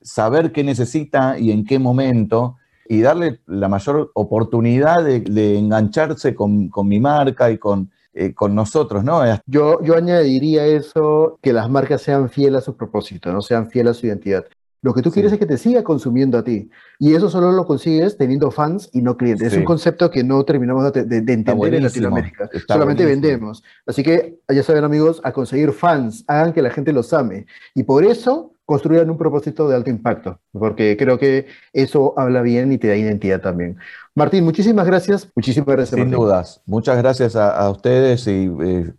saber 0.02 0.52
qué 0.52 0.64
necesita 0.64 1.38
y 1.38 1.52
en 1.52 1.66
qué 1.66 1.80
momento 1.80 2.58
y 2.92 3.00
darle 3.00 3.40
la 3.48 3.70
mayor 3.70 4.12
oportunidad 4.16 5.06
de, 5.06 5.58
engancharse 5.58 6.36
con, 6.36 6.70
mi 6.84 7.00
marca 7.00 7.50
y 7.50 7.58
con, 7.58 7.90
eh, 8.14 8.34
con 8.34 8.54
nosotros, 8.54 9.02
¿no? 9.02 9.22
Yo, 9.46 9.82
yo 9.82 9.96
añadiría 9.96 10.66
eso, 10.66 11.40
que 11.42 11.54
las 11.54 11.70
marcas 11.70 12.02
sean 12.02 12.30
fieles 12.30 12.64
a 12.64 12.66
su 12.66 12.76
propósito, 12.76 13.32
no 13.32 13.42
sean 13.42 13.70
fieles 13.70 13.92
a 13.92 14.00
su 14.02 14.08
identidad. 14.08 14.44
Lo 14.82 14.94
que 14.94 15.02
tú 15.02 15.10
quieres 15.10 15.32
es 15.32 15.40
que 15.40 15.46
te 15.46 15.58
siga 15.58 15.86
consumiendo 15.86 16.38
a 16.38 16.44
ti. 16.44 16.70
Y 17.00 17.14
eso 17.14 17.30
solo 17.30 17.54
lo 17.54 17.66
consigues 17.66 18.18
teniendo 18.18 18.52
fans 18.52 18.90
y 18.92 19.02
no 19.02 19.16
clientes. 19.16 19.54
Es 19.54 19.58
un 19.58 19.64
concepto 19.64 20.12
que 20.12 20.26
no 20.26 20.44
terminamos 20.44 20.92
de, 20.92 21.00
entender 21.00 21.76
en 21.76 21.84
Latinoamérica. 21.84 22.50
Solamente 22.68 23.06
vendemos. 23.06 23.64
Así 23.86 24.04
que, 24.04 24.38
ya 24.50 24.64
saben 24.64 24.84
amigos, 24.84 25.22
a 25.24 25.32
conseguir 25.32 25.72
fans, 25.72 26.26
hagan 26.28 26.52
que 26.52 26.62
la 26.62 26.72
gente 26.72 26.92
los 26.92 27.14
ame. 27.14 27.46
Y 27.74 27.84
por 27.84 28.04
eso 28.04 28.51
construyan 28.66 29.10
un 29.10 29.18
propósito 29.18 29.68
de 29.68 29.76
alto 29.76 29.90
impacto, 29.90 30.40
porque 30.52 30.96
creo 30.98 31.20
que 31.20 31.48
eso 31.74 32.14
habla 32.18 32.42
bien 32.42 32.72
y 32.72 32.78
te 32.78 32.88
da 32.88 32.96
identidad 32.96 33.42
también. 33.42 33.78
Martín, 34.16 34.44
muchísimas 34.44 34.86
gracias. 34.86 35.30
Muchísimas 35.36 35.76
gracias. 35.76 36.00
Sin 36.00 36.12
dudas. 36.12 36.62
Muchas 36.66 36.98
gracias 36.98 37.36
a, 37.36 37.70
ustedes 37.70 38.28
y 38.28 38.50
eh, 38.62 38.94